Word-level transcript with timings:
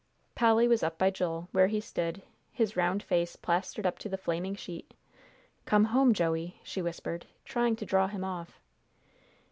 Polly 0.33 0.67
was 0.67 0.81
up 0.81 0.97
by 0.97 1.11
Joel, 1.11 1.47
where 1.51 1.67
he 1.67 1.79
stood, 1.79 2.23
his 2.51 2.75
round 2.75 3.03
face 3.03 3.35
plastered 3.35 3.85
up 3.85 3.99
to 3.99 4.09
the 4.09 4.17
flaming 4.17 4.55
sheet. 4.55 4.95
"Come 5.65 5.85
home, 5.85 6.11
Joey," 6.11 6.59
she 6.63 6.81
whispered, 6.81 7.27
trying 7.45 7.75
to 7.75 7.85
draw 7.85 8.07
him 8.07 8.23
off. 8.23 8.59